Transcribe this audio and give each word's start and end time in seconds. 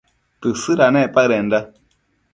Tësëdanec 0.45 1.13
paëdenda 1.19 1.61